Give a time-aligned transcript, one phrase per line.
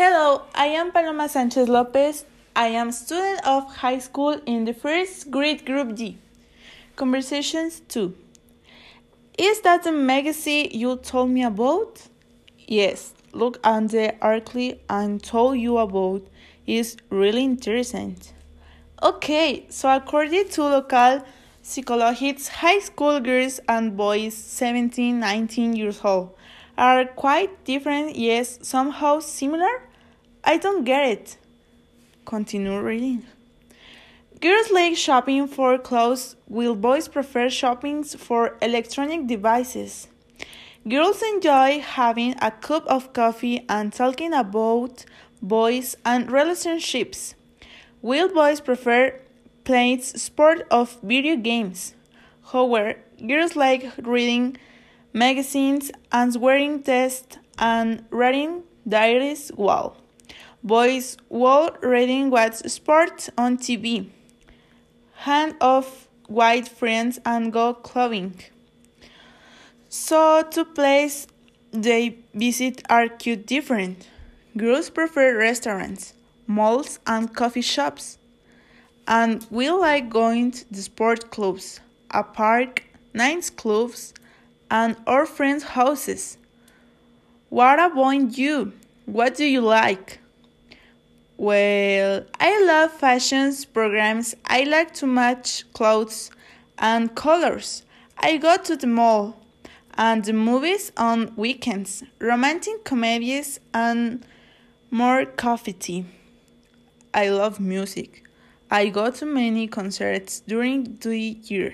[0.00, 2.24] Hello, I am Paloma Sanchez Lopez.
[2.54, 6.18] I am student of high school in the first grade group D.
[6.94, 8.14] Conversations 2.
[9.36, 12.00] Is that the magazine you told me about?
[12.68, 16.22] Yes, look at the article I told you about.
[16.64, 18.18] It's really interesting.
[19.02, 21.24] Okay, so according to local
[21.60, 26.36] psychologists, high school girls and boys 17, 19 years old
[26.76, 29.87] are quite different, yes, somehow similar?
[30.48, 31.36] I don't get it.
[32.24, 33.26] Continue reading.
[34.40, 40.08] Girls like shopping for clothes, while boys prefer shopping for electronic devices.
[40.88, 45.04] Girls enjoy having a cup of coffee and talking about
[45.42, 47.34] boys and relationships,
[48.00, 49.20] while boys prefer
[49.64, 51.94] playing sport of video games.
[52.52, 54.56] However, girls like reading
[55.12, 59.98] magazines, answering tests, and reading diaries well.
[60.62, 64.10] Boys were reading what's sport on TV.
[65.14, 68.34] Hand off white friends and go clubbing.
[69.88, 71.28] So two places
[71.70, 74.08] they visit are quite different.
[74.56, 76.14] Girls prefer restaurants,
[76.48, 78.18] malls, and coffee shops.
[79.06, 81.78] And we like going to the sport clubs,
[82.10, 82.82] a park,
[83.14, 84.12] night clubs,
[84.70, 86.36] and our friends' houses.
[87.48, 88.72] What about you?
[89.06, 90.18] What do you like?
[91.40, 94.34] Well, I love fashions programs.
[94.44, 96.32] I like to match clothes
[96.76, 97.84] and colors.
[98.18, 99.40] I go to the mall
[99.96, 104.26] and the movies on weekends, romantic comedies and
[104.90, 106.06] more coffee tea.
[107.14, 108.24] I love music.
[108.68, 111.72] I go to many concerts during the year.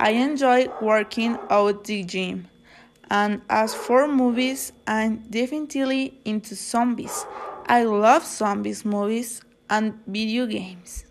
[0.00, 2.48] I enjoy working out the gym.
[3.08, 7.24] And as for movies, I'm definitely into zombies.
[7.68, 11.04] I love zombies movies and video games.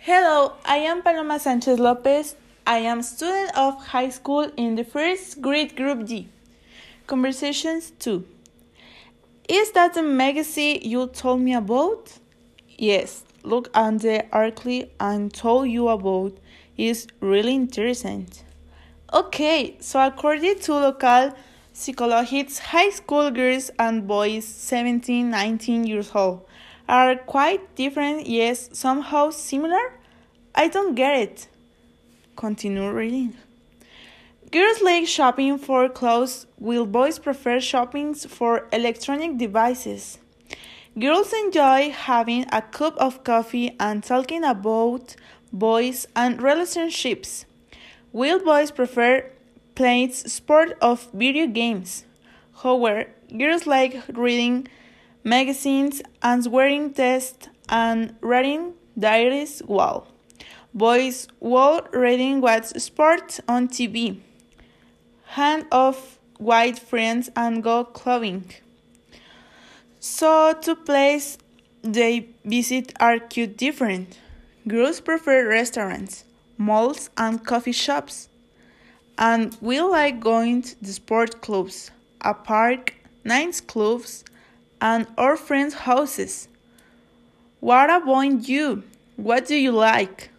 [0.00, 2.34] Hello, I am Paloma Sanchez Lopez.
[2.66, 6.28] I am student of high school in the first grade group D.
[7.06, 8.26] Conversations 2.
[9.48, 12.18] Is that the magazine you told me about?
[12.68, 16.36] Yes, look at the article I told you about
[16.76, 18.26] is really interesting.
[19.14, 21.32] Okay, so according to local
[21.72, 26.46] psychologists, high school girls and boys 17, 19 years old
[26.88, 29.94] are quite different, yes, somehow similar?
[30.54, 31.48] I don't get it.
[32.36, 33.34] Continue reading.
[34.50, 40.18] Girls like shopping for clothes, while boys prefer shopping for electronic devices.
[40.98, 45.16] Girls enjoy having a cup of coffee and talking about
[45.50, 47.46] boys and relationships,
[48.10, 49.30] while boys prefer
[49.82, 52.04] playing sport of video games.
[52.62, 54.68] However, girls like reading
[55.24, 60.06] magazines, answering tests, and reading diaries well.
[60.72, 64.20] Boys were reading what's sport on TV.
[65.34, 68.44] Hand off white friends and go clubbing.
[69.98, 71.38] So two places
[71.82, 74.20] they visit are quite different.
[74.68, 76.22] Girls prefer restaurants,
[76.56, 78.28] malls, and coffee shops.
[79.18, 81.90] And we like going to the sport clubs,
[82.22, 84.24] a park, night clubs,
[84.80, 86.48] and our friends' houses.
[87.60, 88.82] What about you?
[89.16, 90.30] What do you like?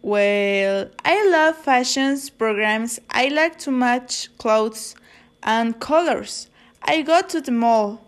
[0.00, 3.00] Well, I love fashions programs.
[3.10, 4.94] I like to match clothes
[5.42, 6.48] and colors.
[6.82, 8.04] I go to the mall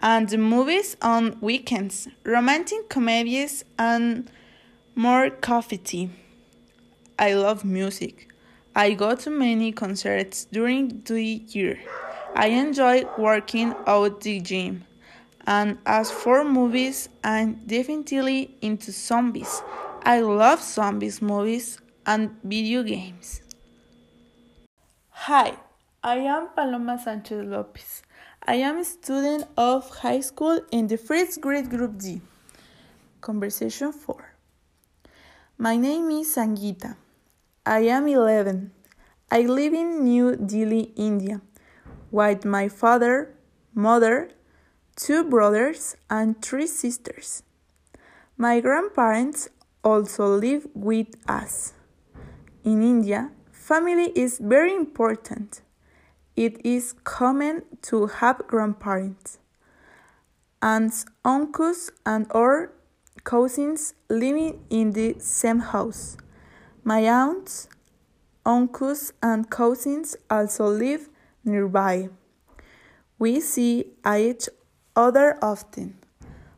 [0.00, 4.28] and the movies on weekends, romantic comedies, and
[4.94, 6.10] more coffee tea.
[7.18, 8.28] I love music.
[8.76, 11.80] I go to many concerts during the year.
[12.34, 14.84] I enjoy working out the gym.
[15.46, 19.62] And as for movies, I'm definitely into zombies.
[20.02, 23.40] I love zombies movies and video games.
[25.08, 25.54] Hi,
[26.04, 28.02] I am Paloma Sanchez Lopez.
[28.46, 32.20] I am a student of high school in the first grade group D.
[33.22, 34.34] Conversation 4.
[35.56, 36.96] My name is Sangita.
[37.68, 38.70] I am 11.
[39.28, 41.40] I live in New Delhi, India,
[42.12, 43.34] with my father,
[43.74, 44.30] mother,
[44.94, 47.42] two brothers, and three sisters.
[48.36, 49.48] My grandparents
[49.82, 51.72] also live with us.
[52.62, 55.60] In India, family is very important.
[56.36, 59.38] It is common to have grandparents,
[60.62, 62.74] aunts, uncles, and or
[63.24, 66.16] cousins living in the same house.
[66.84, 67.68] My aunts,
[68.46, 71.10] uncles, and cousins also live
[71.44, 72.08] nearby.
[73.18, 74.48] We see each
[74.94, 75.98] other often.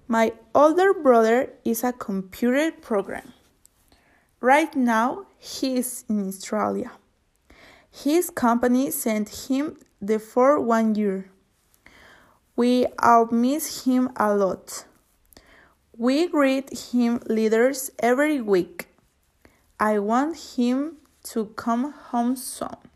[0.07, 3.35] My older brother is a computer programmer.
[4.41, 6.93] Right now, he is in Australia.
[7.91, 11.31] His company sent him there for one year.
[12.55, 14.85] We all miss him a lot.
[15.97, 18.87] We greet him letters every week.
[19.81, 22.88] I want him to come home soon.